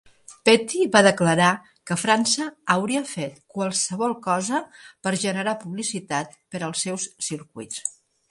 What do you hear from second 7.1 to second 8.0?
circuits.